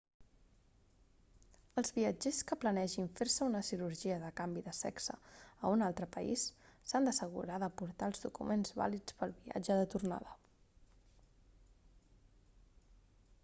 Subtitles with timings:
[1.81, 5.17] els viatgers que planegin fer-se una cirurgia de canvi de sexe
[5.65, 6.47] a un altre país
[6.93, 10.33] s'han d'assegurar de portar els documents vàlids pel viatge de tornada